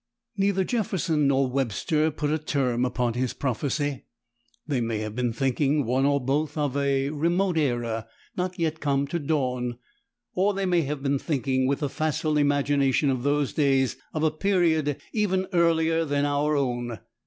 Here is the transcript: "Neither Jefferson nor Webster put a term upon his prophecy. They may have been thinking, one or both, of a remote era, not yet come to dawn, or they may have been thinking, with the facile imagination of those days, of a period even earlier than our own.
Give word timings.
"Neither 0.37 0.63
Jefferson 0.63 1.27
nor 1.27 1.47
Webster 1.47 2.09
put 2.09 2.31
a 2.31 2.39
term 2.39 2.85
upon 2.85 3.13
his 3.13 3.33
prophecy. 3.33 4.05
They 4.65 4.81
may 4.81 4.97
have 4.97 5.15
been 5.15 5.31
thinking, 5.31 5.85
one 5.85 6.07
or 6.07 6.19
both, 6.19 6.57
of 6.57 6.75
a 6.75 7.11
remote 7.11 7.55
era, 7.55 8.07
not 8.35 8.57
yet 8.57 8.79
come 8.79 9.05
to 9.09 9.19
dawn, 9.19 9.77
or 10.33 10.55
they 10.55 10.65
may 10.65 10.81
have 10.81 11.03
been 11.03 11.19
thinking, 11.19 11.67
with 11.67 11.81
the 11.81 11.87
facile 11.89 12.39
imagination 12.39 13.11
of 13.11 13.21
those 13.21 13.53
days, 13.53 13.95
of 14.11 14.23
a 14.23 14.31
period 14.31 14.99
even 15.13 15.45
earlier 15.53 16.03
than 16.03 16.25
our 16.25 16.57
own. 16.57 16.97